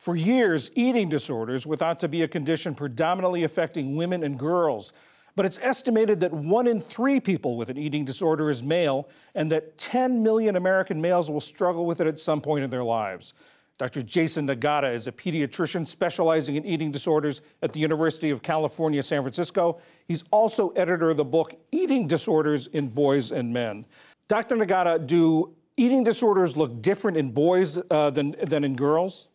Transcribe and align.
For 0.00 0.16
years, 0.16 0.70
eating 0.76 1.10
disorders 1.10 1.66
were 1.66 1.76
thought 1.76 2.00
to 2.00 2.08
be 2.08 2.22
a 2.22 2.28
condition 2.28 2.74
predominantly 2.74 3.44
affecting 3.44 3.96
women 3.96 4.22
and 4.22 4.38
girls. 4.38 4.94
But 5.36 5.44
it's 5.44 5.58
estimated 5.60 6.20
that 6.20 6.32
one 6.32 6.66
in 6.66 6.80
three 6.80 7.20
people 7.20 7.58
with 7.58 7.68
an 7.68 7.76
eating 7.76 8.06
disorder 8.06 8.48
is 8.48 8.62
male, 8.62 9.10
and 9.34 9.52
that 9.52 9.76
10 9.76 10.22
million 10.22 10.56
American 10.56 11.02
males 11.02 11.30
will 11.30 11.38
struggle 11.38 11.84
with 11.84 12.00
it 12.00 12.06
at 12.06 12.18
some 12.18 12.40
point 12.40 12.64
in 12.64 12.70
their 12.70 12.82
lives. 12.82 13.34
Dr. 13.76 14.02
Jason 14.02 14.46
Nagata 14.46 14.90
is 14.90 15.06
a 15.06 15.12
pediatrician 15.12 15.86
specializing 15.86 16.56
in 16.56 16.64
eating 16.64 16.90
disorders 16.90 17.42
at 17.60 17.70
the 17.70 17.80
University 17.80 18.30
of 18.30 18.40
California, 18.40 19.02
San 19.02 19.20
Francisco. 19.20 19.82
He's 20.08 20.24
also 20.30 20.70
editor 20.70 21.10
of 21.10 21.18
the 21.18 21.26
book 21.26 21.54
Eating 21.72 22.06
Disorders 22.06 22.68
in 22.68 22.88
Boys 22.88 23.32
and 23.32 23.52
Men. 23.52 23.84
Dr. 24.28 24.56
Nagata, 24.56 25.06
do 25.06 25.54
eating 25.76 26.04
disorders 26.04 26.56
look 26.56 26.80
different 26.80 27.18
in 27.18 27.32
boys 27.32 27.78
uh, 27.90 28.08
than, 28.08 28.34
than 28.44 28.64
in 28.64 28.74
girls? 28.74 29.28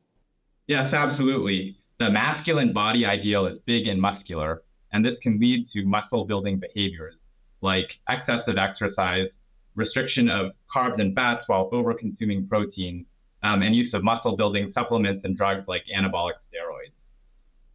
Yes, 0.68 0.94
absolutely. 0.94 1.78
The 2.00 2.10
masculine 2.10 2.74
body 2.74 3.06
ideal 3.06 3.46
is 3.46 3.60
big 3.66 3.88
and 3.88 4.02
muscular, 4.02 4.64
and 4.92 5.06
this 5.06 5.16
can 5.22 5.40
lead 5.40 5.70
to 5.74 5.86
muscle 5.86 6.26
building 6.26 6.60
behaviors 6.60 7.16
like 7.62 7.90
excessive 8.10 8.58
exercise, 8.58 9.28
restriction 9.76 10.30
of 10.30 10.52
carbs 10.74 11.02
and 11.02 11.16
fats 11.16 11.44
while 11.48 11.68
over 11.72 11.94
consuming 11.94 12.48
protein, 12.48 13.06
um, 13.44 13.62
and 13.62 13.76
use 13.76 13.94
of 13.94 14.04
muscle 14.04 14.38
building 14.38 14.72
supplements 14.74 15.26
and 15.26 15.36
drugs 15.36 15.68
like 15.68 15.84
anabolic 15.96 16.34
steroids. 16.52 16.94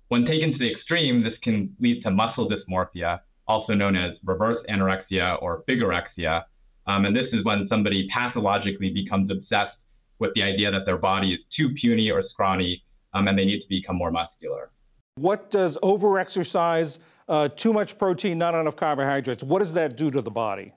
When 0.08 0.24
taken 0.24 0.52
to 0.52 0.58
the 0.58 0.72
extreme, 0.72 1.22
this 1.22 1.34
can 1.42 1.74
lead 1.80 2.02
to 2.04 2.10
muscle 2.10 2.48
dysmorphia, 2.48 3.20
also 3.46 3.74
known 3.74 3.96
as 3.96 4.12
reverse 4.24 4.64
anorexia 4.68 5.40
or 5.42 5.64
bigorexia. 5.68 6.44
Um, 6.86 7.04
and 7.04 7.14
this 7.14 7.28
is 7.32 7.44
when 7.44 7.68
somebody 7.68 8.08
pathologically 8.12 8.90
becomes 8.90 9.30
obsessed 9.30 9.76
with 10.18 10.34
the 10.34 10.42
idea 10.42 10.70
that 10.70 10.86
their 10.86 10.98
body 10.98 11.32
is 11.34 11.40
too 11.56 11.70
puny 11.80 12.10
or 12.10 12.22
scrawny 12.30 12.82
um, 13.14 13.28
and 13.28 13.38
they 13.38 13.44
need 13.44 13.60
to 13.60 13.68
become 13.68 13.96
more 13.96 14.10
muscular. 14.10 14.70
What 15.16 15.50
does 15.50 15.76
overexercise, 15.82 16.98
uh, 17.28 17.48
too 17.48 17.72
much 17.72 17.98
protein, 17.98 18.38
not 18.38 18.54
enough 18.54 18.76
carbohydrates, 18.76 19.42
what 19.42 19.58
does 19.58 19.74
that 19.74 19.96
do 19.96 20.10
to 20.10 20.20
the 20.20 20.30
body? 20.30 20.72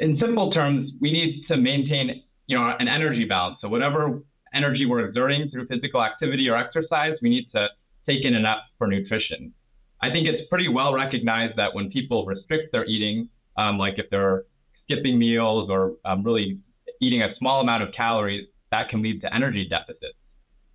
In 0.00 0.18
simple 0.20 0.52
terms, 0.52 0.92
we 1.00 1.12
need 1.12 1.44
to 1.48 1.56
maintain 1.56 2.22
you 2.50 2.56
know, 2.56 2.74
an 2.80 2.88
energy 2.88 3.24
balance. 3.24 3.58
So 3.60 3.68
whatever 3.68 4.22
energy 4.52 4.84
we're 4.84 5.06
exerting 5.06 5.48
through 5.50 5.66
physical 5.68 6.02
activity 6.02 6.48
or 6.48 6.56
exercise, 6.56 7.16
we 7.22 7.30
need 7.30 7.48
to 7.54 7.68
take 8.08 8.24
in 8.24 8.34
enough 8.34 8.58
for 8.76 8.88
nutrition. 8.88 9.52
I 10.00 10.10
think 10.10 10.26
it's 10.26 10.48
pretty 10.48 10.66
well 10.66 10.92
recognized 10.92 11.56
that 11.58 11.72
when 11.74 11.90
people 11.90 12.26
restrict 12.26 12.72
their 12.72 12.84
eating, 12.86 13.28
um, 13.56 13.78
like 13.78 13.98
if 13.98 14.10
they're 14.10 14.44
skipping 14.82 15.16
meals 15.16 15.70
or 15.70 15.94
um, 16.04 16.24
really 16.24 16.58
eating 17.00 17.22
a 17.22 17.36
small 17.36 17.60
amount 17.60 17.84
of 17.84 17.92
calories, 17.92 18.48
that 18.72 18.88
can 18.88 19.00
lead 19.00 19.20
to 19.20 19.32
energy 19.32 19.68
deficits. 19.68 20.18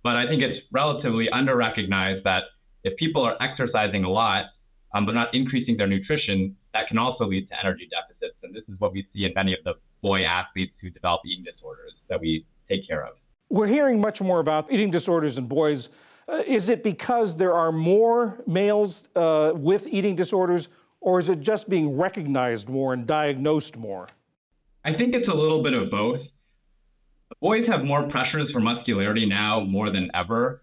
But 0.06 0.14
I 0.14 0.28
think 0.28 0.40
it's 0.40 0.64
relatively 0.70 1.28
under 1.30 1.56
recognized 1.56 2.22
that 2.22 2.44
if 2.84 2.96
people 2.96 3.24
are 3.24 3.36
exercising 3.40 4.04
a 4.04 4.08
lot, 4.08 4.44
um, 4.94 5.04
but 5.04 5.16
not 5.16 5.34
increasing 5.34 5.76
their 5.76 5.88
nutrition, 5.88 6.54
that 6.74 6.86
can 6.86 6.96
also 6.96 7.24
lead 7.26 7.48
to 7.48 7.58
energy 7.58 7.88
deficits. 7.90 8.38
And 8.44 8.54
this 8.54 8.62
is 8.68 8.78
what 8.78 8.92
we 8.92 9.04
see 9.12 9.24
in 9.24 9.32
many 9.34 9.52
of 9.52 9.64
the 9.64 9.74
boy 10.02 10.22
athletes 10.22 10.74
who 10.80 10.90
develop 10.90 11.22
eating 11.26 11.42
disorders 11.42 11.94
that 12.08 12.20
we 12.20 12.46
take 12.68 12.86
care 12.86 13.04
of. 13.04 13.14
We're 13.50 13.66
hearing 13.66 14.00
much 14.00 14.20
more 14.20 14.38
about 14.38 14.70
eating 14.70 14.92
disorders 14.92 15.38
in 15.38 15.48
boys. 15.48 15.88
Uh, 16.28 16.40
is 16.46 16.68
it 16.68 16.84
because 16.84 17.36
there 17.36 17.54
are 17.54 17.72
more 17.72 18.44
males 18.46 19.08
uh, 19.16 19.54
with 19.56 19.88
eating 19.88 20.14
disorders, 20.14 20.68
or 21.00 21.18
is 21.18 21.30
it 21.30 21.40
just 21.40 21.68
being 21.68 21.96
recognized 21.96 22.68
more 22.68 22.92
and 22.92 23.08
diagnosed 23.08 23.76
more? 23.76 24.06
I 24.84 24.94
think 24.94 25.16
it's 25.16 25.26
a 25.26 25.34
little 25.34 25.64
bit 25.64 25.74
of 25.74 25.90
both. 25.90 26.20
Boys 27.40 27.66
have 27.66 27.84
more 27.84 28.08
pressures 28.08 28.50
for 28.52 28.60
muscularity 28.60 29.26
now 29.26 29.60
more 29.60 29.90
than 29.90 30.10
ever. 30.14 30.62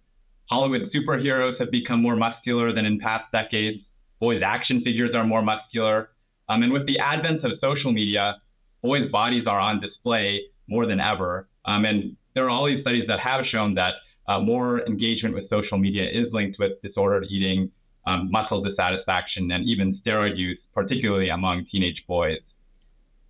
Hollywood 0.49 0.91
superheroes 0.93 1.59
have 1.59 1.71
become 1.71 2.01
more 2.01 2.15
muscular 2.15 2.71
than 2.71 2.85
in 2.85 2.99
past 2.99 3.25
decades. 3.31 3.83
Boys' 4.19 4.41
action 4.41 4.81
figures 4.81 5.13
are 5.13 5.25
more 5.25 5.41
muscular. 5.41 6.09
Um, 6.47 6.63
and 6.63 6.71
with 6.71 6.85
the 6.87 6.99
advent 6.99 7.43
of 7.43 7.51
social 7.59 7.91
media, 7.91 8.37
boys' 8.81 9.09
bodies 9.11 9.45
are 9.45 9.59
on 9.59 9.81
display 9.81 10.41
more 10.67 10.85
than 10.85 10.99
ever. 10.99 11.47
Um, 11.65 11.85
and 11.85 12.15
there 12.33 12.45
are 12.45 12.49
all 12.49 12.65
these 12.65 12.81
studies 12.81 13.07
that 13.07 13.19
have 13.19 13.45
shown 13.45 13.73
that 13.75 13.95
uh, 14.27 14.39
more 14.39 14.85
engagement 14.85 15.35
with 15.35 15.49
social 15.49 15.77
media 15.77 16.09
is 16.09 16.31
linked 16.31 16.59
with 16.59 16.81
disordered 16.81 17.25
eating, 17.29 17.71
um, 18.07 18.31
muscle 18.31 18.61
dissatisfaction, 18.61 19.51
and 19.51 19.65
even 19.65 19.99
steroid 20.05 20.37
use, 20.37 20.59
particularly 20.73 21.29
among 21.29 21.65
teenage 21.71 22.03
boys. 22.07 22.39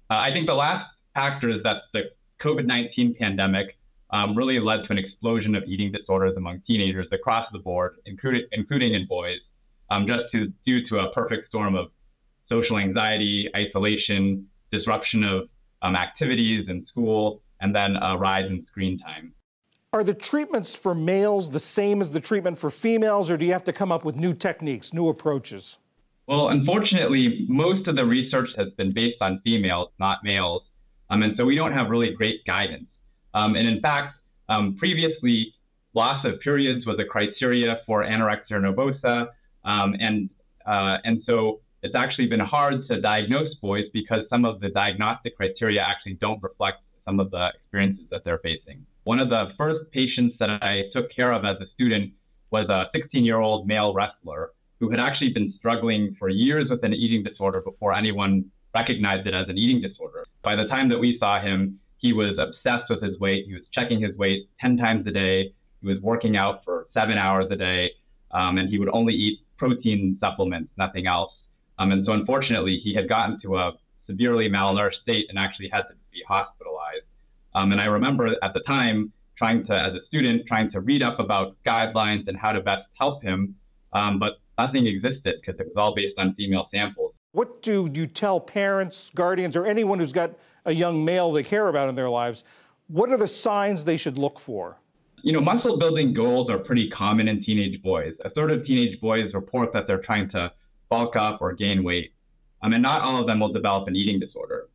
Uh, 0.09 0.17
I 0.17 0.31
think 0.31 0.45
the 0.47 0.53
last 0.53 0.85
factor 1.15 1.49
is 1.49 1.63
that 1.63 1.83
the 1.93 2.11
COVID 2.43 2.65
19 2.65 3.15
pandemic 3.15 3.77
um, 4.11 4.35
really 4.35 4.59
led 4.59 4.83
to 4.85 4.91
an 4.91 4.97
explosion 4.97 5.55
of 5.55 5.63
eating 5.63 5.91
disorders 5.91 6.35
among 6.37 6.61
teenagers 6.67 7.07
across 7.11 7.47
the 7.51 7.59
board, 7.59 7.95
including, 8.05 8.45
including 8.51 8.93
in 8.93 9.07
boys, 9.07 9.39
um, 9.89 10.05
just 10.05 10.23
to, 10.33 10.51
due 10.65 10.87
to 10.89 10.99
a 10.99 11.11
perfect 11.13 11.47
storm 11.47 11.75
of 11.75 11.87
social 12.49 12.77
anxiety, 12.77 13.49
isolation, 13.55 14.45
disruption 14.71 15.23
of 15.23 15.49
um, 15.81 15.95
activities 15.95 16.65
in 16.69 16.85
school, 16.85 17.41
and 17.61 17.73
then 17.73 17.95
a 17.95 18.17
rise 18.17 18.49
in 18.49 18.65
screen 18.67 18.99
time. 18.99 19.33
Are 19.93 20.03
the 20.03 20.13
treatments 20.13 20.75
for 20.75 20.93
males 20.93 21.49
the 21.49 21.59
same 21.59 22.01
as 22.01 22.11
the 22.11 22.19
treatment 22.19 22.57
for 22.57 22.69
females, 22.69 23.31
or 23.31 23.37
do 23.37 23.45
you 23.45 23.53
have 23.53 23.63
to 23.65 23.73
come 23.73 23.91
up 23.91 24.03
with 24.03 24.15
new 24.15 24.33
techniques, 24.33 24.93
new 24.93 25.07
approaches? 25.07 25.79
Well, 26.27 26.49
unfortunately, 26.49 27.45
most 27.47 27.87
of 27.87 27.95
the 27.95 28.05
research 28.05 28.49
has 28.57 28.69
been 28.71 28.91
based 28.91 29.21
on 29.21 29.39
females, 29.43 29.89
not 29.99 30.23
males. 30.23 30.63
Um, 31.13 31.21
and 31.21 31.35
so 31.37 31.45
we 31.45 31.55
don't 31.55 31.73
have 31.73 31.89
really 31.91 32.11
great 32.11 32.43
guidance. 32.43 32.87
Um, 33.35 33.55
and 33.55 33.67
in 33.67 33.79
fact, 33.81 34.15
um, 34.49 34.75
previously, 34.77 35.53
loss 35.93 36.25
of 36.25 36.39
periods 36.39 36.87
was 36.87 36.97
a 36.99 37.05
criteria 37.05 37.81
for 37.85 38.03
anorexia 38.03 38.53
nervosa. 38.53 39.29
Um, 39.63 39.95
and, 39.99 40.29
uh, 40.65 40.97
and 41.03 41.21
so 41.27 41.59
it's 41.83 41.93
actually 41.93 42.27
been 42.27 42.39
hard 42.39 42.87
to 42.89 42.99
diagnose 42.99 43.53
boys 43.55 43.85
because 43.93 44.21
some 44.27 44.43
of 44.43 44.59
the 44.59 44.69
diagnostic 44.69 45.37
criteria 45.37 45.83
actually 45.83 46.15
don't 46.15 46.41
reflect 46.41 46.79
some 47.05 47.19
of 47.19 47.29
the 47.29 47.51
experiences 47.53 48.05
that 48.09 48.23
they're 48.25 48.39
facing. 48.39 48.83
One 49.03 49.19
of 49.19 49.29
the 49.29 49.51
first 49.55 49.91
patients 49.91 50.37
that 50.39 50.49
I 50.49 50.85
took 50.95 51.11
care 51.15 51.31
of 51.31 51.45
as 51.45 51.57
a 51.61 51.67
student 51.75 52.13
was 52.49 52.65
a 52.69 52.89
16 52.95 53.23
year 53.23 53.39
old 53.39 53.67
male 53.67 53.93
wrestler 53.93 54.49
who 54.79 54.89
had 54.89 54.99
actually 54.99 55.29
been 55.31 55.53
struggling 55.59 56.15
for 56.17 56.29
years 56.29 56.71
with 56.71 56.83
an 56.83 56.93
eating 56.93 57.23
disorder 57.23 57.61
before 57.61 57.93
anyone 57.93 58.45
recognized 58.73 59.27
it 59.27 59.33
as 59.33 59.47
an 59.49 59.57
eating 59.57 59.81
disorder. 59.81 60.25
By 60.41 60.55
the 60.55 60.65
time 60.65 60.89
that 60.89 60.99
we 60.99 61.17
saw 61.19 61.39
him, 61.41 61.79
he 61.97 62.13
was 62.13 62.37
obsessed 62.37 62.89
with 62.89 63.01
his 63.01 63.19
weight. 63.19 63.45
He 63.47 63.53
was 63.53 63.63
checking 63.71 64.01
his 64.01 64.15
weight 64.17 64.49
10 64.59 64.77
times 64.77 65.07
a 65.07 65.11
day. 65.11 65.53
He 65.81 65.87
was 65.87 65.99
working 66.01 66.35
out 66.35 66.63
for 66.63 66.87
seven 66.93 67.17
hours 67.17 67.45
a 67.49 67.55
day, 67.55 67.91
um, 68.31 68.57
and 68.57 68.69
he 68.69 68.77
would 68.77 68.89
only 68.91 69.13
eat 69.13 69.39
protein 69.57 70.17
supplements, 70.19 70.71
nothing 70.77 71.07
else. 71.07 71.31
Um, 71.79 71.91
and 71.91 72.05
so, 72.05 72.11
unfortunately, 72.11 72.77
he 72.83 72.93
had 72.93 73.07
gotten 73.07 73.39
to 73.41 73.57
a 73.57 73.73
severely 74.07 74.49
malnourished 74.49 75.01
state 75.01 75.27
and 75.29 75.39
actually 75.39 75.69
had 75.69 75.83
to 75.83 75.95
be 76.11 76.21
hospitalized. 76.27 77.05
Um, 77.55 77.71
and 77.71 77.79
I 77.79 77.85
remember 77.85 78.35
at 78.41 78.53
the 78.53 78.61
time 78.61 79.11
trying 79.37 79.65
to, 79.67 79.73
as 79.73 79.93
a 79.93 80.05
student, 80.07 80.45
trying 80.47 80.71
to 80.71 80.81
read 80.81 81.03
up 81.03 81.19
about 81.19 81.55
guidelines 81.65 82.27
and 82.27 82.37
how 82.37 82.51
to 82.51 82.61
best 82.61 82.83
help 82.99 83.23
him, 83.23 83.55
um, 83.93 84.19
but 84.19 84.33
nothing 84.57 84.87
existed 84.87 85.35
because 85.39 85.59
it 85.59 85.67
was 85.67 85.75
all 85.77 85.95
based 85.95 86.17
on 86.17 86.35
female 86.35 86.67
samples. 86.71 87.12
What 87.33 87.63
do 87.63 87.89
you 87.91 88.05
tell 88.05 88.39
parents, 88.39 89.09
guardians, 89.15 89.57
or 89.57 89.65
anyone 89.65 89.97
who's 89.97 90.13
got 90.13 90.37
a 90.65 90.71
young 90.71 91.03
male 91.03 91.31
they 91.31 91.41
care 91.41 91.67
about 91.67 91.89
in 91.89 91.95
their 91.95 92.09
lives? 92.09 92.43
What 92.87 93.09
are 93.09 93.17
the 93.17 93.27
signs 93.27 93.83
they 93.83 93.97
should 93.97 94.19
look 94.19 94.39
for? 94.39 94.77
You 95.23 95.33
know, 95.33 95.41
muscle 95.41 95.79
building 95.79 96.13
goals 96.13 96.51
are 96.51 96.59
pretty 96.59 96.91
common 96.91 97.27
in 97.27 97.43
teenage 97.43 97.81
boys. 97.81 98.13
A 98.23 98.29
third 98.29 98.51
of 98.51 98.63
teenage 98.67 99.01
boys 99.01 99.33
report 99.33 99.73
that 99.73 99.87
they're 99.87 100.01
trying 100.01 100.29
to 100.29 100.51
bulk 100.89 101.15
up, 101.15 101.41
or 101.41 101.53
gain 101.53 101.83
weight. 101.83 102.13
Um, 102.61 102.73
and 102.73 102.83
not 102.83 103.01
all 103.01 103.19
of 103.19 103.25
them 103.25 103.39
will 103.39 103.51
develop 103.51 103.87
an 103.87 103.95
eating 103.95 104.19
disorder. 104.19 104.69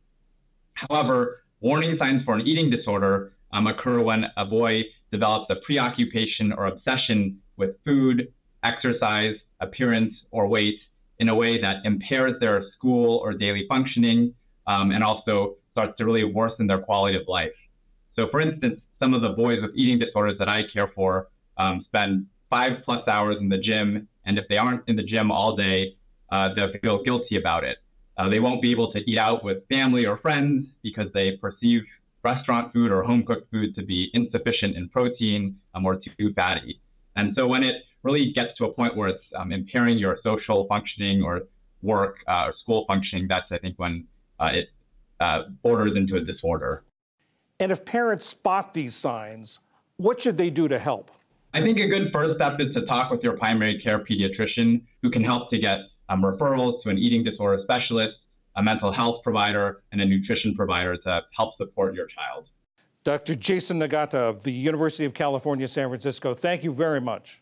However, 0.73 1.43
warning 1.61 1.97
signs 1.97 2.25
for 2.25 2.33
an 2.35 2.45
eating 2.45 2.69
disorder 2.69 3.31
um, 3.53 3.67
occur 3.67 4.01
when 4.01 4.25
a 4.35 4.43
boy 4.43 4.83
develops 5.13 5.45
a 5.49 5.55
preoccupation 5.65 6.51
or 6.51 6.65
obsession 6.65 7.39
with 7.55 7.77
food, 7.85 8.33
exercise, 8.63 9.35
appearance, 9.61 10.13
or 10.31 10.45
weight 10.47 10.81
in 11.19 11.29
a 11.29 11.35
way 11.35 11.59
that 11.59 11.77
impairs 11.85 12.35
their 12.39 12.63
school 12.75 13.17
or 13.17 13.33
daily 13.33 13.65
functioning 13.67 14.33
um, 14.67 14.91
and 14.91 15.03
also 15.03 15.55
starts 15.71 15.97
to 15.97 16.05
really 16.05 16.23
worsen 16.23 16.67
their 16.67 16.79
quality 16.79 17.17
of 17.17 17.27
life. 17.27 17.51
So, 18.15 18.27
for 18.29 18.39
instance, 18.39 18.79
some 19.01 19.13
of 19.13 19.21
the 19.21 19.29
boys 19.29 19.61
with 19.61 19.71
eating 19.75 19.99
disorders 19.99 20.37
that 20.39 20.49
I 20.49 20.63
care 20.73 20.91
for 20.95 21.27
um, 21.57 21.83
spend 21.85 22.27
five 22.49 22.83
plus 22.83 23.07
hours 23.07 23.37
in 23.39 23.49
the 23.49 23.57
gym, 23.57 24.07
and 24.25 24.37
if 24.37 24.47
they 24.49 24.57
aren't 24.57 24.87
in 24.87 24.95
the 24.95 25.03
gym 25.03 25.31
all 25.31 25.55
day, 25.55 25.95
uh, 26.31 26.53
they'll 26.53 26.71
feel 26.83 27.03
guilty 27.03 27.37
about 27.37 27.63
it. 27.63 27.77
Uh, 28.17 28.27
they 28.27 28.39
won't 28.39 28.61
be 28.61 28.71
able 28.71 28.91
to 28.91 28.99
eat 29.09 29.17
out 29.17 29.43
with 29.43 29.67
family 29.69 30.05
or 30.05 30.17
friends 30.17 30.67
because 30.83 31.07
they 31.13 31.37
perceive 31.37 31.83
restaurant 32.23 32.73
food 32.73 32.91
or 32.91 33.03
home 33.03 33.23
cooked 33.23 33.49
food 33.49 33.73
to 33.75 33.83
be 33.83 34.09
insufficient 34.13 34.75
in 34.75 34.89
protein 34.89 35.55
um, 35.73 35.85
or 35.85 35.95
too 35.95 36.33
fatty. 36.33 36.79
And 37.15 37.33
so 37.37 37.47
when 37.47 37.63
it 37.63 37.83
really 38.03 38.31
gets 38.31 38.57
to 38.57 38.65
a 38.65 38.73
point 38.73 38.95
where 38.95 39.09
it's 39.09 39.23
um, 39.35 39.51
impairing 39.51 39.97
your 39.97 40.19
social 40.23 40.65
functioning 40.67 41.21
or 41.23 41.41
work 41.81 42.17
uh, 42.27 42.45
or 42.47 42.53
school 42.61 42.85
functioning, 42.87 43.27
that's 43.27 43.45
I 43.51 43.57
think 43.57 43.77
when 43.77 44.05
uh, 44.39 44.51
it 44.53 44.69
uh, 45.19 45.43
borders 45.63 45.93
into 45.95 46.15
a 46.15 46.21
disorder. 46.21 46.83
And 47.59 47.71
if 47.71 47.83
parents 47.83 48.25
spot 48.25 48.73
these 48.73 48.95
signs, 48.95 49.59
what 49.97 50.21
should 50.21 50.37
they 50.37 50.49
do 50.49 50.67
to 50.67 50.79
help? 50.79 51.11
I 51.53 51.61
think 51.61 51.79
a 51.79 51.87
good 51.87 52.11
first 52.13 52.35
step 52.35 52.59
is 52.59 52.73
to 52.75 52.85
talk 52.85 53.11
with 53.11 53.23
your 53.23 53.35
primary 53.35 53.81
care 53.81 53.99
pediatrician 53.99 54.81
who 55.01 55.09
can 55.09 55.23
help 55.23 55.49
to 55.49 55.57
get 55.57 55.79
um, 56.07 56.21
referrals 56.21 56.81
to 56.83 56.89
an 56.89 56.97
eating 56.97 57.23
disorder 57.23 57.61
specialist, 57.63 58.15
a 58.55 58.63
mental 58.63 58.91
health 58.91 59.23
provider, 59.23 59.81
and 59.91 59.99
a 59.99 60.05
nutrition 60.05 60.55
provider 60.55 60.95
to 60.95 61.21
help 61.35 61.57
support 61.57 61.95
your 61.95 62.07
child. 62.07 62.47
Dr. 63.03 63.35
Jason 63.35 63.79
Nagata 63.79 64.15
of 64.15 64.43
the 64.43 64.51
University 64.51 65.05
of 65.05 65.13
California, 65.13 65.67
San 65.67 65.89
Francisco, 65.89 66.33
thank 66.33 66.63
you 66.63 66.71
very 66.71 67.01
much. 67.01 67.41